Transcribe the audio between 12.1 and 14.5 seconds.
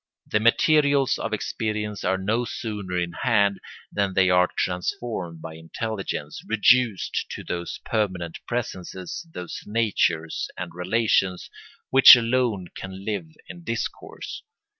alone can live in discourse.